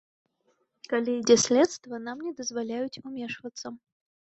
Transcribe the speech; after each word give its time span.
Калі 0.93 1.11
ідзе 1.17 1.35
следства, 1.43 2.01
нам 2.07 2.25
не 2.29 2.33
дазваляюць 2.41 2.99
умешвацца. 3.07 3.77